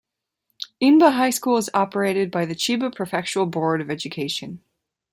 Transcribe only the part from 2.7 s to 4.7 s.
Prefectural Board of Education.